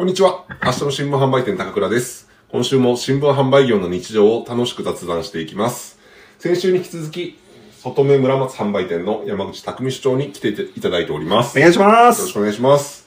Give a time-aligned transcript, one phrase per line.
[0.00, 0.46] こんにちは。
[0.64, 2.26] 明日の新聞販売店高倉です。
[2.48, 5.98] 今週も新聞販売業の日常を楽しく雑談していきます。
[6.38, 7.38] 先週に引き続き、
[7.82, 11.58] 外目村松販売店の山口匠主長に来ていただいております。
[11.58, 13.06] お願いしまよろすしくお願いします。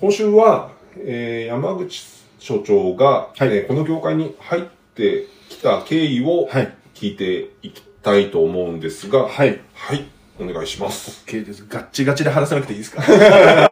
[0.00, 2.02] 今週は、えー山口
[2.38, 4.62] 所長が、はいえーこの業界に入っ
[4.94, 9.60] てきた経緯をはい聞いていきたいと思うんですが、はい。
[9.74, 10.06] はい、
[10.40, 11.22] お願いします。
[11.26, 11.66] OK です。
[11.68, 13.02] ガッチガチで話さなくていいですか？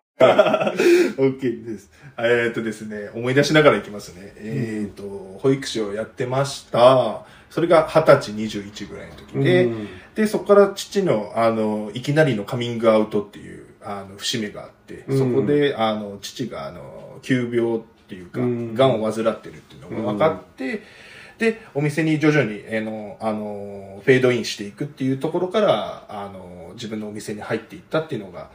[1.21, 1.91] ?OK です。
[2.19, 4.33] えーっとですね、思い出しながらいきますね。
[4.37, 7.25] えーっと、保育士をやってました。
[7.51, 20.83] それが20歳、21ぐらいの時で、うんで、そこから父の、あの、いきなりのカミングアウトっていう、あの、節目があって、うんそこで、あの、父が、あの、急病っていうか、うん癌を患ってるっていうのが分かって、
[21.39, 28.51] で、お店に徐々に、あの、あの、フェードインしていくっていうところから、あの、自分のお店に入っていったっていうのが、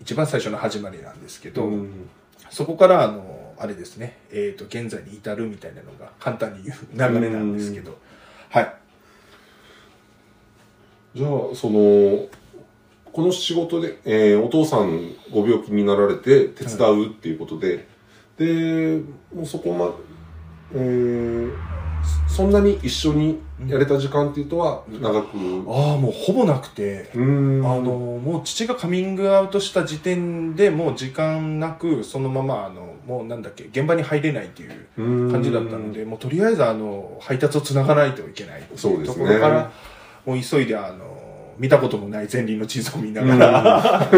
[0.00, 2.08] 一番最初の始まりなんですけど、うん。
[2.50, 7.98] そこから、あの、あれですね、えっ、と、現在に至るみたいなのが簡単に言う流れなんですけど、
[8.48, 8.74] はい。
[11.14, 12.26] じゃあ、その、
[13.12, 17.86] この仕事で、えーお父さんご病気になられて手伝うっていうことで、
[18.38, 19.02] で、
[19.34, 19.92] もうそこま、
[20.72, 21.79] えー
[22.40, 27.10] そそんなに一緒にやれた時間っていうとは長く、うああ、もうほぼなくて。
[27.14, 39.26] あの、もう父がカミングアウトした時点でもう時間なく、そのまま、あの、もうなんだっけ、現場に入れないっていう感じだったので、もうとりあえず、あの、配達をつながないといけないっていうとそうですね。
[39.26, 39.70] ころから、
[40.24, 44.16] もう急いで、あの、見たこともない前輪の地図を見ながら、 と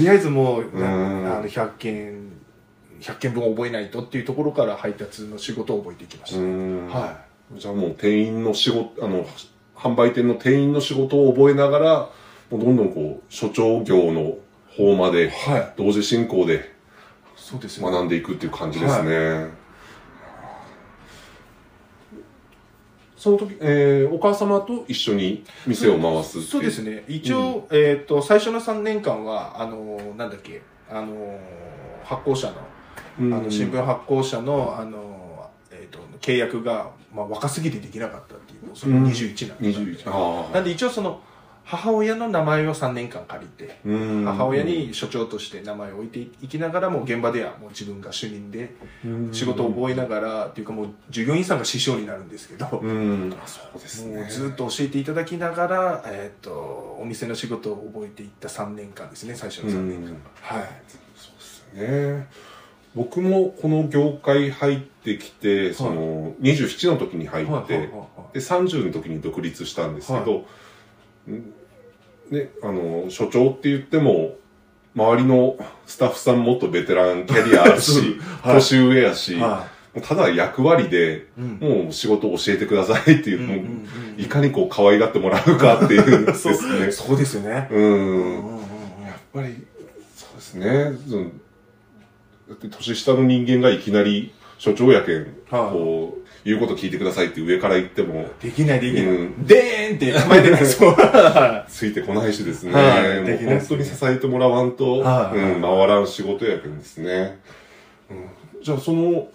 [0.00, 2.30] りあえずもう、あの、100件、
[3.00, 6.42] 100件分覚えないとっていうところから配達の仕事を覚えていきましうた。
[6.44, 6.86] ん。
[6.88, 9.26] はじゃあもう店員の仕事、あの、
[9.74, 12.10] 販売店の店員の仕事を覚えながら、
[12.50, 14.36] もうどんどんこう、所長業の
[14.76, 15.12] 方まい。
[15.12, 15.74] で、はい。
[15.76, 16.74] 同時進行で
[17.36, 19.48] そうですよ学んでいくっていう感じですね。
[23.16, 27.04] その時、えーお母様と一緒に店を回すっていそうですね。
[27.06, 31.38] 一応、えっ、と、最初の3年間は、あの、なんだっけ、あの、
[32.02, 32.54] 発行者の、
[33.20, 35.29] うんあの、新聞発行者の、あの、えっ、と、
[36.20, 40.54] 契約が、まあ、若すぎてできなかったっていう、それが21なんです、21ああ。
[40.54, 41.20] なんで一応その、
[41.70, 44.24] 母親の名前を3年間借りて、うん。
[44.24, 48.74] 母親に所長として名前を置いていきながらもう現場ではもう自分が主任で
[49.30, 53.32] 仕事を覚えながらっていうかもう従業員さんが師匠になるんですけど、うん。
[53.40, 54.16] あそうですね。
[54.20, 60.08] もうずっと教えていただきながら、えっ、と、お店の仕事を覚えていった3年間ですね、最初の3年間。
[60.08, 60.22] うん。
[60.40, 60.68] はい。
[61.16, 62.28] そうですね
[62.94, 68.34] 僕もこの業界入ってきて、その27の時に入って、はいはいはいはい。
[68.34, 70.44] で30の時に独立したんですけど、
[71.30, 71.52] ん。
[72.30, 74.36] ね、あの所長って言っても
[74.94, 75.56] 周りの
[75.86, 78.54] スタッフさんもっとベテランキャリアあるし、 はい。
[78.56, 79.68] 年上やし、は
[80.02, 81.58] ただ役割で、うん。
[81.60, 83.66] もう仕事を教えてくださいっていう、うんもううんう
[84.18, 84.20] ん。
[84.20, 86.92] いかにこう可愛がってもらうかっていうです そうね。
[86.92, 87.68] そうですよね。
[87.70, 88.34] うん。
[89.04, 89.54] やっぱり、
[90.16, 90.92] そうですね。
[92.56, 95.24] 年下の人間がいきなり所長やけん、はい
[95.72, 99.04] こう、言うこと聞いてくださいって上から言っても、できないできない。
[99.06, 100.90] うんでーんって構えてないそう。
[100.94, 102.72] はついてこないしですね。
[102.72, 102.80] は
[103.16, 107.38] いもう本当に支えてもらわんと、はいうん、回らん仕事やけんですね。
[108.10, 109.28] うん、じゃあ、その、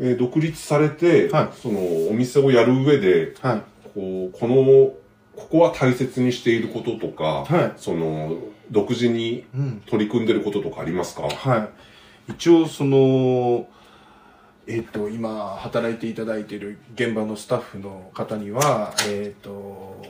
[0.00, 1.78] えー独立されて、はいその、
[2.10, 3.46] お店をやる上で、い。
[3.46, 3.62] はい。
[3.94, 4.92] こう、この、
[5.36, 8.36] ここは大切にしていることとか、はいその、
[8.70, 9.82] 独自にうん。
[9.86, 11.22] 取り組んでることとかありますか？
[11.24, 11.68] はい。
[12.34, 13.68] 一応、その、
[14.66, 20.04] えっ、と、今、働いていただいている現場のスタッフの方には、えっ、と、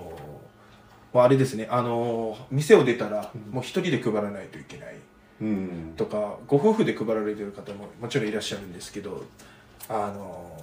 [1.12, 4.96] まあ、あれですね、あの、店を出たら、もう一人で配らないといけない。
[5.40, 5.94] うん。
[5.96, 9.25] とかご夫婦で配られてる方ももちろんいらっしゃるんですけど
[9.88, 10.58] あの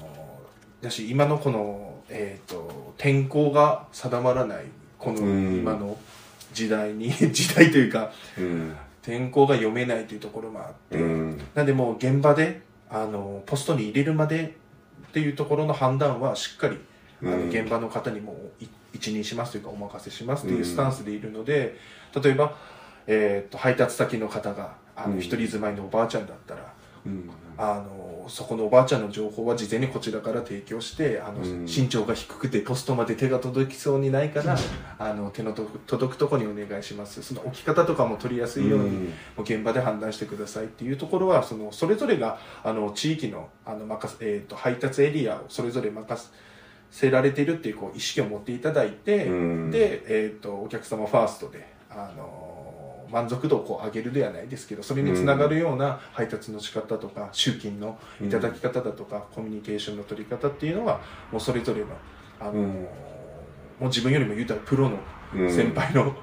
[0.82, 4.66] だし今のこの、えー、と天候が定まらない
[5.00, 5.98] このうん今の
[6.54, 8.76] 時代に 時代というかうん。
[9.08, 11.42] 天候が読めないというところもあって、うん。
[11.56, 14.58] なんでもう現場であのポストに入れるまで
[15.08, 16.78] っていうところの判断はしっかり
[17.24, 21.78] あのうん現場の方にもい一任しますというかお任せしますっていうスタンスでいるので、
[22.22, 22.58] 例えば、
[23.08, 26.74] えー、と配達先の方があうんの一人住まいのおばあちゃんだったら、
[27.06, 27.30] うん。
[27.58, 31.66] あのそこのおばあちゃんの情報は事前にこちらから提供してあの、うん。
[31.66, 34.58] 身長が低くてポストまで手が届きそうにないから、
[35.00, 37.24] あの手のと届くとこにお願いします。
[37.24, 38.94] その置き方とかも取りやすいように、うん。
[39.06, 39.10] も
[39.40, 46.32] う現場で判断してくださいっていうところはそのそれぞれがあの地域のあの任せ、えー、と配達エリアをそれぞれ任
[46.92, 49.72] せられているっていうこう意識を持っていただいて、うん。
[49.72, 52.67] で、えー、とお客様ファーストであの
[53.12, 61.02] 満足度をこう上げるではないですけどそれにつながるような配達の仕方とか集金のいただき方だとか、コミュニケーションの取り方っていうのは
[61.32, 61.88] もうそれぞれの
[62.40, 62.68] あの、うん。
[62.68, 62.88] も
[63.82, 64.98] う自分よりも言うたらプロの
[65.36, 65.52] うん。
[65.52, 66.16] 先輩の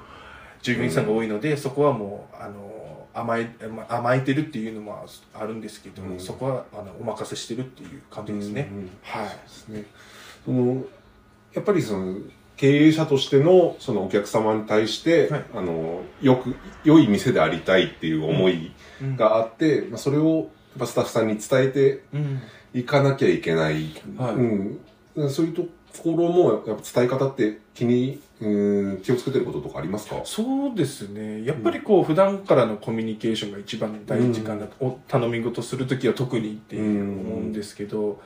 [0.61, 6.19] 従業員さんが多いので、そこはもうあの甘えま甘えてるっていうのもあるんですけど、うん。
[6.19, 8.69] そこはあのお任せしてるっていう感じですね。
[9.03, 9.71] はい。
[9.71, 9.85] ね。
[10.43, 10.83] その
[11.53, 12.17] やっぱりその
[12.57, 15.45] 経営者としてのそのお客様に対して、はい。
[15.55, 18.71] あのよく良い店でありたいっていう思い
[19.01, 19.15] うん。
[19.17, 20.47] があって、まあ、それをやっ
[20.79, 22.41] ぱスタッフさんに伝えてうん
[22.73, 24.35] いかなきゃいけない、はい。
[24.35, 25.63] うん、そういうと
[26.03, 30.21] ころもやっぱ伝え方って気に、うん、気をつけてることとかありますか？
[30.25, 31.45] そうですね。
[31.45, 36.93] やっぱりこう普段からのコミュニケーションが一番大事かなと、お頼み事する時は特にって思う
[37.39, 38.21] んですけど、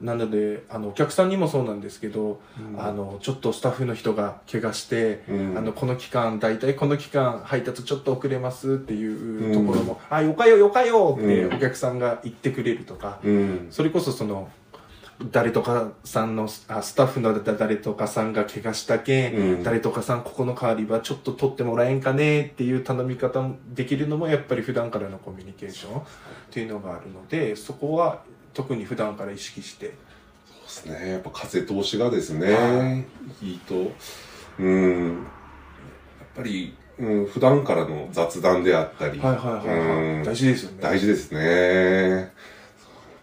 [0.00, 2.40] なのであのお客さんにもそうなんですけど、
[2.76, 5.58] あのちょっとスタッフの人が怪我して、うん。
[5.58, 11.56] あのこの期間大体この期間配達ちょっと遅れますっていうところも「あよかよよかよ」ってうん。
[11.56, 13.66] お客さんが言ってくれるとか、うん。
[13.70, 14.48] それこそその
[15.32, 19.62] 誰とかさんのあスタッフの誰とかさんが怪我したけん、うん。
[19.64, 26.02] 誰とかさんここの代わりはちょっと取ってもらえんかねっていう頼み方もできるのもやっぱり普段からのコミュニケーションっ
[26.52, 28.22] ていうのがあるのでそこは
[28.54, 29.94] 特に普段から意識して。
[30.66, 31.10] そうですね。
[31.12, 33.04] やっぱ風通しがですね、、は
[33.42, 33.54] い。
[33.54, 33.92] いと。
[34.58, 35.14] うん。
[35.14, 35.24] やっ
[36.34, 40.78] ぱり、うん、普段からの雑談であったり、はいはいはい、大事ですよね。
[40.80, 41.40] 大事ですね。
[41.40, 42.28] やっ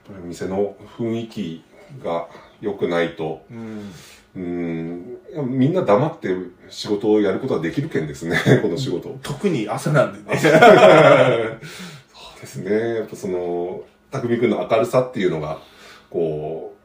[0.08, 1.64] ぱり店の雰囲気
[2.04, 2.28] が
[2.62, 3.46] 良くないと。
[3.52, 3.92] うん。
[4.36, 5.20] うん。
[5.48, 6.36] みんな黙って
[6.70, 9.18] 仕事をやることはできるけんですね この仕事。
[9.22, 10.38] 特に朝なんでね。
[10.40, 10.54] そう
[12.42, 12.96] ですね。
[12.96, 15.60] やっぱその匠君の明るさっていうのが
[16.10, 16.76] こ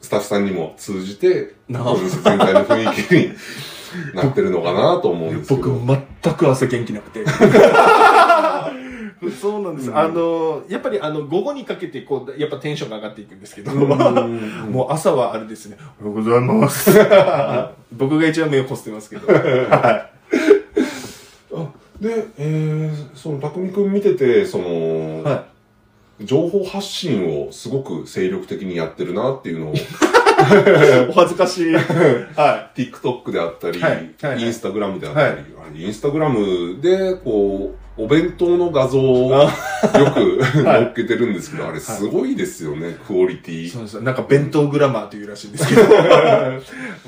[0.00, 3.32] うスタッフさんにも通じてな全体の雰囲気に
[4.14, 5.70] なってるのかなと思うんですけど。
[5.72, 7.24] 僕全く朝元気なくて。
[9.40, 9.96] そうなんです、うん。
[9.96, 13.78] あのやっぱりあの午後にかけてこうやっぱテンションが上がっていくんですけど、うん
[14.70, 15.78] もう朝はあれですね。
[16.00, 16.90] おはようございます。
[17.92, 19.26] 僕が一番目をこすってますけど。
[19.26, 20.16] はあ
[22.00, 25.46] で、えー、その匠君見ててその、い、は
[26.20, 29.74] 情報発信をすごく精力的にやってるなっていうのを。
[29.74, 29.78] い、
[31.08, 31.74] お恥ずかしい。
[32.36, 34.14] は TikTok であったり、はい。
[34.22, 34.40] はい。
[34.40, 35.36] インスタグラムであったり、は
[35.74, 35.82] い。
[35.82, 39.48] インスタグラムでこうお弁当の画像をよ
[40.14, 43.64] く 載っけてるんですけど、あれすごいですよね、クオリティ。
[43.64, 44.00] いそうです。
[44.02, 45.82] なんか弁当グラマーというらしいんですけど。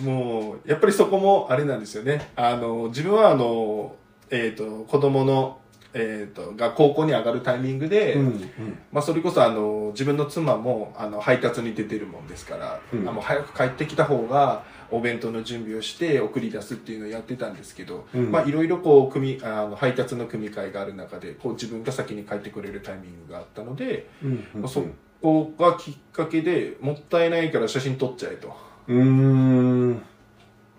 [0.02, 2.30] もうやっぱりそこもあれなんですよね。
[2.36, 3.94] あの自分はあの
[4.30, 5.57] えっ、と子供の
[5.94, 8.50] えー、とが高校に上がるタイミングで、うん
[8.92, 13.08] まあ、それこそあの自分の妻もあの配達に出てるもんですから、うん。
[13.08, 24.46] あの早く帰ってきた方がお弁当の準備をして送り出すっていうのをやってたんですけど、いろいろこう組あの配達の組み会がある中でこう自分が先に帰ってくれるタイミングがあったので、うん。
[24.54, 24.84] まあそ
[25.22, 28.54] こがきっかけでもったいないから写真撮っちゃえと。
[28.88, 30.02] うーん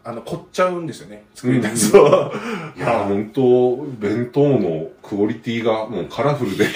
[0.04, 2.32] あの凝っちゃうんですよね作りたいと、
[2.78, 6.66] いや本当弁当のクオリティがもうカラフルで。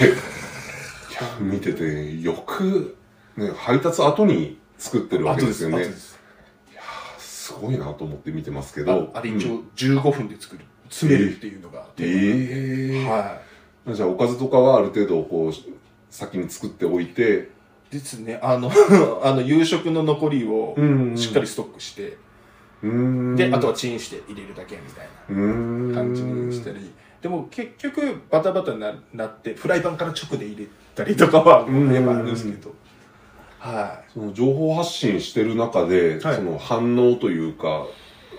[1.14, 2.96] いや見ててよく、
[3.38, 5.78] ね、配達後に作ってるわけですよね。
[5.78, 6.20] 後です
[7.20, 7.54] す。
[7.54, 9.12] ごいなと思って見てますけあど。
[9.14, 9.56] あれ一うん。
[9.58, 10.66] 応15分で作る。
[10.90, 13.42] 詰めるっていうのがテーマええは
[13.92, 13.96] い。
[13.96, 15.54] じゃあおかずとかはある程度こう
[16.10, 17.50] 先に作っておいて、
[17.92, 18.40] ですね。
[18.42, 18.72] あの
[19.24, 22.18] あの夕食の残りをんしっかりストックして、うーん
[23.36, 26.92] であとはチンして入れるだけみたいな感じにしたり。
[27.22, 31.94] でも結局バタバタにななってフライパンから直で入れたりとかはうん。
[31.94, 32.74] やっぱあるんですけど。
[33.60, 36.36] はその情報発信してる中で、はい。
[36.36, 37.86] その反応というか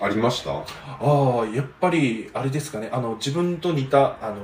[0.03, 0.51] ありました？
[0.53, 0.65] いあ
[1.01, 2.91] あやっぱりあれですかね。
[2.93, 4.37] あの自分と似たあの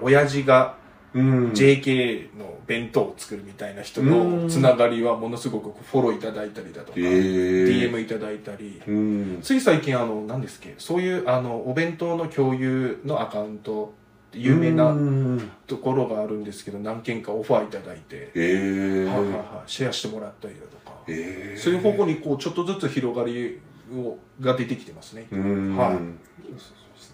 [0.00, 0.76] 親父が
[1.14, 1.50] うん。
[1.52, 4.42] JK の弁当を作るみたいな人うん。
[4.44, 7.90] のつながりはものすごくフォローいただいたりだとか、えー。
[7.92, 8.80] DM いただいたり。
[8.86, 9.38] うん。
[9.42, 13.94] つい最近あの何ですっけそういうあのお弁当の共有のアカウント
[14.32, 15.50] 有名うなん。
[15.66, 19.04] ところがあるんですけど何件かオファーいただいて、えー。
[19.06, 21.60] はいはいはい、シェアしてもらったりだとか、えー。
[21.60, 23.60] そういう方向にこうちょっとずつ広がり
[23.94, 25.76] をが出てきてますね、うーん。
[25.76, 25.92] は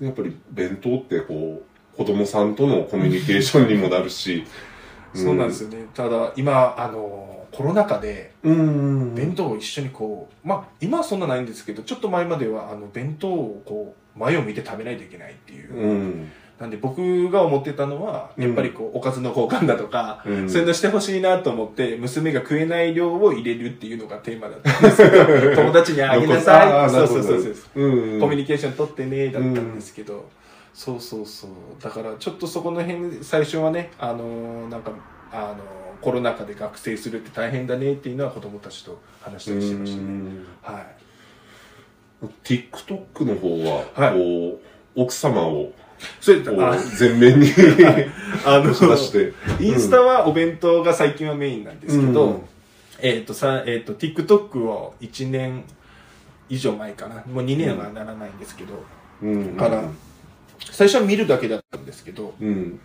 [0.00, 0.04] い。
[0.04, 1.67] やっぱり弁当ってこう
[1.98, 4.44] 子供さんとのコミュニケーションにもなるし。
[5.14, 5.78] そうなんですよね。
[5.94, 9.14] ただ今あのコロナ禍でうん。
[9.16, 16.30] 弁当を一緒にこうまあ今はそんなないんですけどちょっと前まではあの弁当をこう前を見て食べないといけないっていう、うん。
[16.60, 20.48] なんで僕が思ってたのはやっぱりこうおかずの交換だとか、うん。
[20.48, 26.90] そういうのしてほしいなと思って娘が食えない量を入れるっていうのがテーマだったんですけど 友達にあげなさい。
[26.90, 28.20] そうそうそうそうなるほどうん。
[28.20, 30.28] コミュニケーション取ってねだったんですけど、
[30.78, 31.50] そうそうそう。
[31.82, 34.92] だからちょっとそこの辺最初はねあのーなんか
[35.32, 40.04] あのーコロナ禍で学生するって大変だねっていうのは子供たちと話したりしてましたね。
[40.04, 40.46] うん。
[40.62, 40.78] は
[42.22, 42.26] い。
[42.44, 44.16] TikTok の方は、はい。
[44.16, 44.60] こ
[44.96, 45.72] う、奥様を
[46.20, 47.48] それこうあ前面に
[48.46, 52.40] あの出して、インスタはお弁当が最近はメインなんですけど、うん。
[53.00, 55.64] えっ、とさ、えっ、と、TikTok を1年
[56.48, 57.16] 以上前かな。
[57.26, 58.74] もう2年はならないんですけど、
[59.20, 59.82] うん、から
[60.70, 62.80] 最初は見るだけだったんですけど、うん。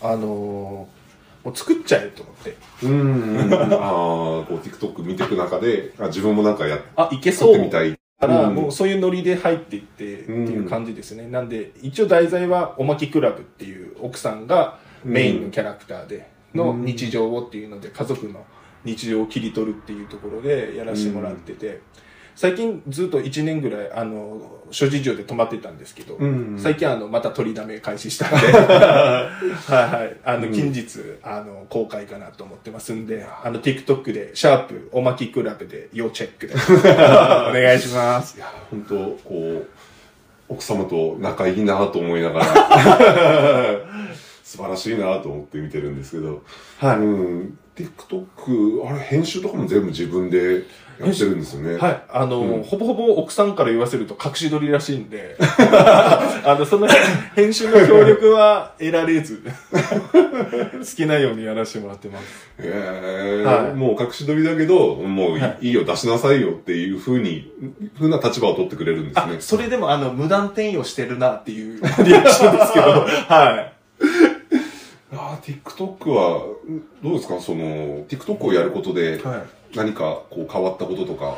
[0.00, 1.04] あのー
[1.44, 2.56] もう作っちゃえと思って。
[2.84, 3.52] うん。
[3.52, 7.98] ああ、こう TikTok 見ていく中で、あ自分もなんかやっあ、いけ撮そうってみたい。
[8.18, 11.28] から、うんもうそういうノリで入っていってっていう感じですね。
[11.28, 18.46] なんで、一応題材はおまきクラブっていう奥さんがメインのキャラクターでの日常をっていうので、家族の
[18.84, 21.80] 日常を切り取るっていうところでやらせてもらってて、
[22.36, 29.30] 最近ずっと1年ぐらい、あの、諸事情で止まってたんですけど、うん最近あの、また取りだめ開始したんで、 は
[29.70, 30.16] いはい。
[30.24, 36.54] あの、うん近日、あの、公開かなと思ってますんで、あの、TikTok で、シャープおまきクラブで要チェックで、
[37.50, 38.36] お願いします。
[38.36, 39.66] いや、本当こう、
[40.48, 42.46] 奥様と仲いいなと思いながら、
[44.42, 46.42] 素晴らしいなと思って見てるんですけど、
[46.78, 46.96] はい。
[46.98, 47.58] うん。
[47.76, 50.64] TikTok、あれ、編集とかも全部自分で
[50.98, 51.76] やってるんですよね。
[51.76, 52.02] はい。
[52.08, 56.86] あの、うんほぼほぼ奥さんから言わせると隠し撮りらしいんで、 あの、その
[57.34, 62.24] 編集の協力は得られず、 好きなようにやらせてもらってます。
[62.58, 62.70] へ
[63.42, 67.50] え、はいもう隠し撮りだけど、もうい,、はいいよ、出しなさいよっていうふうに、
[67.98, 69.34] ふうな立場を取ってくれるんですね、。
[69.38, 72.84] あそれでもあの、無断転用してるなっていうリアクションですけど、
[73.28, 74.33] はい。
[75.16, 76.44] あー TikTok は、
[77.02, 77.40] どうですか？
[77.40, 79.76] その、TikTok をやることで、はい。
[79.76, 81.36] 何かこう変わったこととか。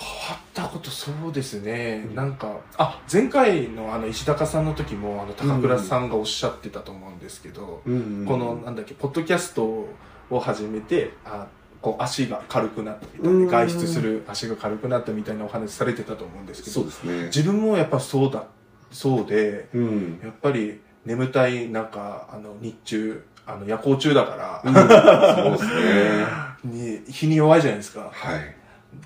[0.00, 7.90] 変わったことそうですね、なんかあ前回のあの石高さんの時もあの高倉さんがおっしゃってたと思うんですけど、こ
[8.36, 9.88] のなんだっけポッドキャスト
[10.30, 11.48] を始めてあ
[11.82, 17.24] こう足が軽くなったみたいうんな外出する足が軽くなったみたいなお話されてたと思うんですけどそうですね。
[17.24, 18.44] 自分もやっぱそうだ
[18.92, 20.20] そうでうん。
[20.22, 24.62] やっぱり眠たいなんかあの日中あの夜行中だから、
[25.42, 26.26] そうですね。
[26.64, 28.54] に日に弱いじゃないですかはい。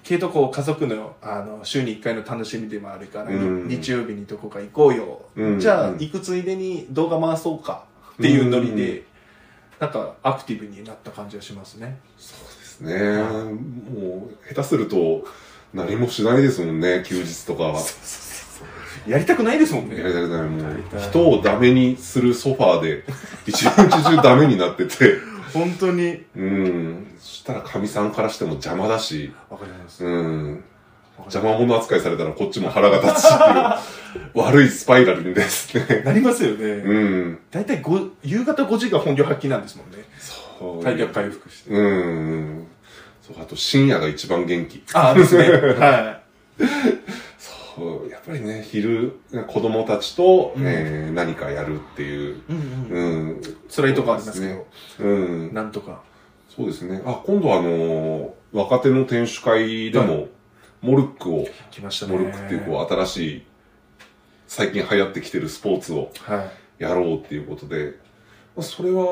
[0.02, 9.02] けどこう家族のあの週に1回の楽しみでもあるから、うん日曜日にどこか行こうよ、うんじゃあうん行くついでに動画回そうかっていうノリで、う
[9.78, 13.22] なんかアクティブになった感じがしますねそうですね。
[13.92, 15.24] もう、下手すると、
[15.72, 17.80] 何もしないですもんね、休日とかは。
[19.06, 19.96] やりたくないですもんね。
[19.98, 20.42] やりたくない。
[20.48, 23.04] もう人をダメにするソファーで、
[23.46, 25.18] 一日中ダメになってて、
[25.52, 26.24] 本当に。
[26.36, 27.06] うん。
[27.18, 30.64] そしたら神さんからしても邪魔だし、わかります、うん。
[31.18, 33.34] 邪魔者扱いされたらこっちも腹が立つし。
[33.34, 33.38] っ
[34.12, 36.02] ていう、悪いスパイラルですね。
[36.04, 37.38] なりますよね、うん。
[37.50, 39.98] 大体ご夕方5時が本領発揮なんですもんね。
[40.18, 40.84] そう。
[40.84, 42.66] 体力回復して、うん。
[43.20, 44.82] そう、あと深夜が一番元気。
[44.94, 45.48] ああですね。
[45.50, 46.20] は
[47.38, 50.64] そう、ぱりね、昼、子供たちと、うん。
[50.66, 53.30] えー何かやるっていう、い、うんうん。
[53.30, 53.40] うん。
[53.68, 54.66] 辛いとこありますけど、
[55.00, 55.08] う
[55.48, 55.54] ん。
[55.54, 56.02] なんとか。
[56.48, 57.02] そうですね。
[57.04, 60.28] あ、今度あのー若手の店主会でも、
[60.82, 62.12] モルックを、来ましたね。
[62.12, 63.46] モルックっていうこう新しい、
[64.46, 66.82] 最近流行ってきてるスポーツをはい。
[66.82, 67.94] やろうっていうことで、
[68.54, 69.04] まあそれは、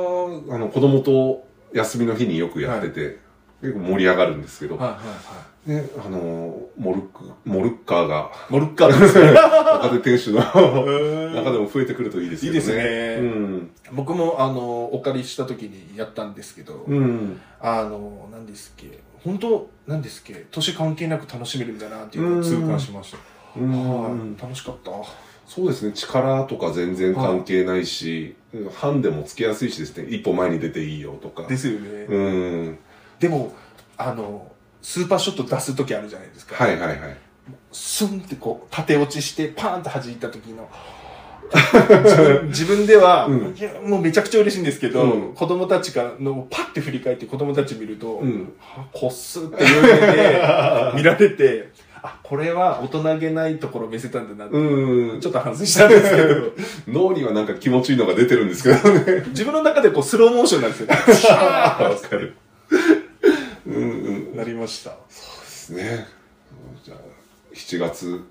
[0.50, 3.18] あの、子供と休みの日によくやってて、
[3.62, 12.58] 結構盛り上がるんですけど、はいはいはね、あのーモルック、モルッカーが、いモルッカーですね若手店主の中中でも増えてくるといいですよね。
[12.58, 13.70] いいですねうん。
[13.92, 17.40] 僕もあのお借りした時にやったんですけど、うん。
[17.60, 23.18] あの何ですっけ本当何ですっけ年関係なく楽しめるんだなっていうのを痛感しました、
[23.56, 24.90] うんはい楽しかった
[25.46, 25.92] そうですね。
[25.92, 30.08] 力とか全然関係ないし、うんハンデもつけやすいしですね。
[30.08, 31.46] 一歩前に出ていいよとか。
[31.46, 32.18] ですよね、う
[32.70, 32.78] ん。
[33.18, 33.52] でも
[33.96, 34.50] あの
[34.82, 36.98] スーパーショット出す時あるじゃないですか、はいはいはい。
[37.72, 40.68] スンってこう縦落ちしてパーンと弾いた時の
[42.48, 48.52] 自分では、うんもうめちゃくちゃ嬉しいんですけど、うん子供たちからのパッて振り返って子供たち見ると、うん。
[48.60, 50.42] あこっすっていう目で
[50.94, 51.70] 見られて、
[52.02, 55.26] あ、これは大人げないところを見せたんだなって、うんち。
[55.26, 56.52] ょっと反省したんですけど、
[56.88, 59.24] 脳にはなんか気持ちいいのが出てるんですけどね。
[59.28, 60.94] 自分の中でこうスローモーションなんですよね。
[60.94, 62.34] わかる。
[64.40, 64.92] なりました。
[64.92, 66.06] ですね。
[66.82, 66.98] じゃあ、
[67.54, 68.24] 7月、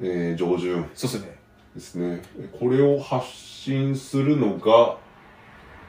[0.00, 1.38] えー上旬そうですね。
[1.76, 2.22] ですね。
[2.58, 4.96] これを発信するのが、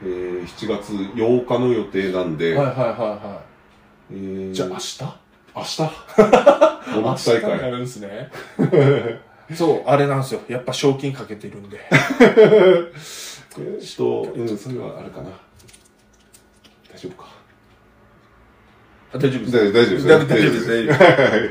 [0.02, 3.42] えー7月8日の予定なんで、はいはいはいは
[4.12, 4.54] えーい。
[4.54, 5.02] じゃあ明日？
[5.56, 5.92] 明日モル
[7.08, 7.60] ック大会。
[7.72, 8.30] るんですね。
[9.56, 10.42] そう、あれなんですよ。
[10.46, 11.80] やっぱ賞金かけてるんで。
[13.80, 15.30] ち ょっと、うん、それはあれかな。
[16.92, 17.36] 大丈夫か。
[19.12, 19.52] 大丈夫です。
[19.52, 20.06] 大丈夫です。
[20.06, 20.28] 大丈夫です。
[20.28, 20.70] 大丈夫です。
[20.70, 21.50] はい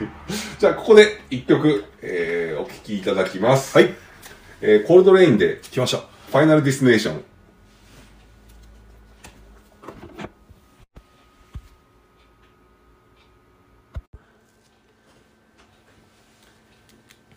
[0.60, 3.78] じゃあ、ここで一曲、えー、お聴きいただきます。
[3.78, 3.94] はい。
[4.60, 6.00] えー、コールドレインで、来ました。
[6.00, 7.24] ファイナルディスネーション。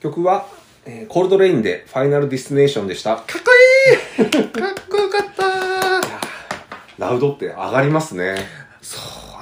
[0.01, 0.47] 曲は、
[0.87, 3.17] えー、コールドレインでファイナルディスネーションでした。
[3.17, 3.51] かっこ
[4.19, 5.51] いい かっこよかった
[6.99, 8.47] ラウドって上がりますね。
[8.81, 9.01] そう、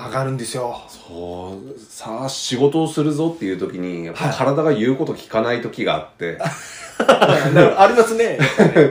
[0.09, 0.83] 上がるんですよ。
[0.89, 6.39] そう、さあ仕事をするぞっていう時に、やっぱ体が言うこと聞かない時があって、
[6.99, 8.39] ありますね。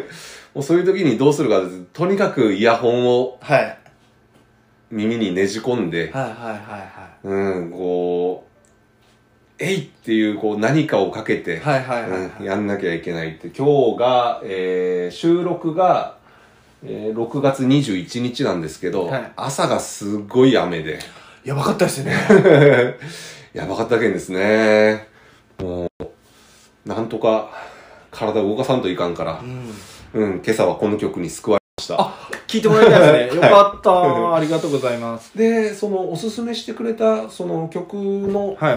[0.54, 1.62] もうそういう時にどうするか
[1.94, 3.78] とにかくイヤホンをはい。
[4.90, 8.48] 耳にねじ込んで、はいはいはいはうん、こう、
[9.60, 11.60] えいっていうこう何かをかけて、い。
[11.60, 12.32] はいはいはいはい。
[12.40, 13.50] うん、やんなきゃいけないって。
[13.50, 16.17] 今日が、えー収録が、
[16.84, 21.00] えー6月21日なんですけど、はい朝がすごい雨で、
[21.44, 22.14] やばかったですね。
[23.54, 25.08] やばかったけんですね。
[25.60, 25.90] もう、
[26.88, 27.50] なんとか
[28.12, 29.74] 体を動かさんといかんからう、ん。
[30.14, 31.96] うん、今朝はこの曲に救われました。
[32.48, 33.42] 聞いてもらいたいですね。
[33.48, 34.36] よかった。
[34.36, 35.36] ありがとうございます。
[35.38, 38.72] で、そのおすすめしてくれたその曲のは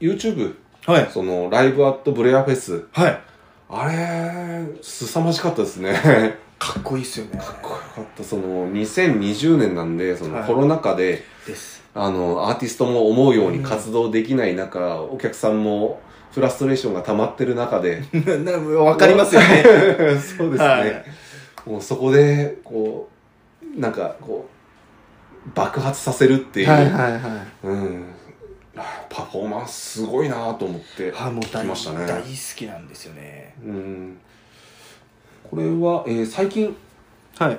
[0.00, 0.06] い。
[0.06, 0.54] YouTube、
[0.86, 1.08] はい。
[1.12, 3.20] そのライブアットブレアフェス、はい。
[3.68, 6.38] あれ、凄まじかったですね。
[6.60, 7.38] かっこいいっすよね。
[7.38, 8.22] かっこよかった。
[8.22, 11.82] その2020年なんで、そのはいコロナ禍で、です。
[11.94, 16.00] あの、アーティストも思うように活動できない中、お客さんも
[16.30, 18.04] フラストレーションが溜まってる中で、
[18.78, 19.64] わかりますよね。
[20.20, 20.68] そうですね。
[20.68, 21.04] はい
[21.66, 23.08] もうそこで、こ
[23.76, 24.48] う、なんか、こ
[25.46, 27.66] う、爆発させるっていう、はいはいはい。
[27.66, 28.04] うん、
[29.08, 32.06] パフォーマンスすごいなと思って聞きましたね。
[32.06, 33.54] 大好きなんですよね。
[33.64, 34.18] うん、
[35.50, 36.76] これは、えー最近、
[37.36, 37.58] はい。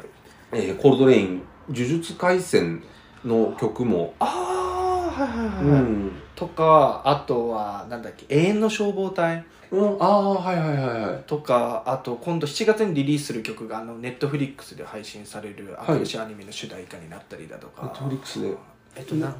[0.54, 2.82] えーコールドレイン、呪術廻戦
[3.26, 5.82] の曲も、ああ、はいはいはい。
[5.82, 11.24] うん、とか、あとは、なんだっけ、永遠の消防隊うん、ああ、はいはいはいはい。
[11.28, 17.94] とか、あと、今度7月にリリースする曲が、あの、ネットフリックスで配信される新しいアニメの主題歌になったりだとか。
[17.94, 18.58] Netflix で。
[18.96, 19.36] えっと、なん、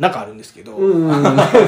[0.00, 1.12] なんかあるんですけど、うん、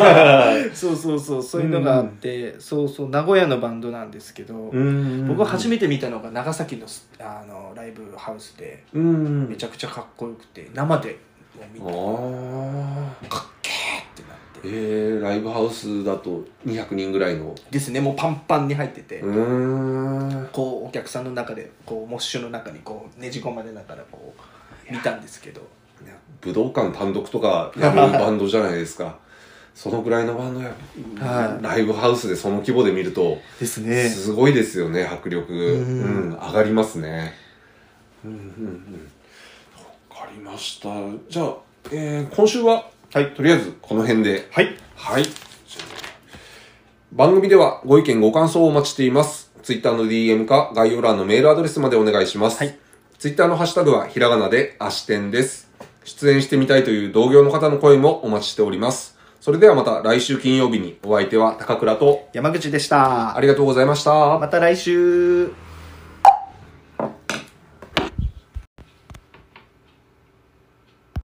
[0.73, 11.19] そうそうそう、そういうのがあって、そうそう、名古屋のバンドなんですけど、うん僕初めて見たのが長崎のすあのライブハウスで、うん、めちゃくちゃかっこよくて、生で
[11.75, 13.29] 見あて、あ。
[13.29, 14.61] かっけーってなって。
[14.65, 17.55] えー、ライブハウスだと200人ぐらいの。
[17.71, 19.21] ですね、もうパンパンに入ってて。
[19.21, 24.35] こうお客さんの中でこうモッシュの中にこうねじ込まれながらこ
[24.91, 25.61] う見たんですけど
[26.43, 29.17] 武道館単独とかやるバンドじゃないですか。
[29.75, 30.75] そのぐらいのバンドや、
[31.19, 35.53] はいライブハウスでその規模で見ると、ですねすごいですよね、迫力。
[35.53, 37.33] うんうん、上がりますね。
[38.25, 39.11] うんうんうん。
[40.11, 40.89] わかりました。
[41.29, 41.57] じゃあ、
[41.91, 44.49] えー、今週は、はいとりあえずこの辺で。
[44.51, 45.25] はいはい。
[47.13, 49.53] 番組ではご意見ご感想をお待ちしています。
[49.63, 52.59] ツイッターの DM か概要欄のメールアドレスまでお願いします。
[52.59, 52.79] はい。
[53.19, 55.72] ツイッターのハッシュタグはひらがなであし点です。
[56.05, 59.19] 出演してみたいという同業の方の声もお待ちしております。
[59.41, 64.39] それではまた来週金曜日にお相手は高倉と山口でしたありがとうございました。
[64.39, 65.53] また来週